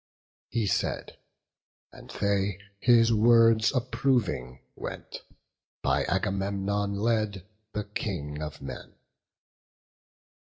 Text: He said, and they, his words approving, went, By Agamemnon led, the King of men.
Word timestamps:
He 0.49 0.65
said, 0.65 1.15
and 1.93 2.09
they, 2.19 2.57
his 2.79 3.13
words 3.13 3.71
approving, 3.71 4.59
went, 4.75 5.21
By 5.83 6.05
Agamemnon 6.05 6.95
led, 6.95 7.45
the 7.73 7.83
King 7.83 8.41
of 8.41 8.63
men. 8.63 8.95